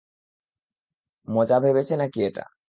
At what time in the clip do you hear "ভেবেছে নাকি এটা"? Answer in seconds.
1.59-2.43